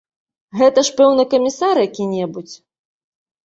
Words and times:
Гэта 0.61 0.83
ж, 0.87 0.93
пэўна, 1.03 1.27
камісар 1.35 1.75
які-небудзь. 1.87 2.55